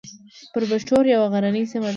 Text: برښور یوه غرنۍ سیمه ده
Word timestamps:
برښور 0.53 1.05
یوه 1.13 1.27
غرنۍ 1.33 1.63
سیمه 1.71 1.87
ده 1.87 1.89